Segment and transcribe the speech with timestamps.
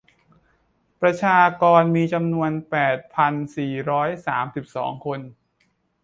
[1.01, 5.19] ประชากรมีจำนวนแปดพันสี่ร้อยสามสิบสองคน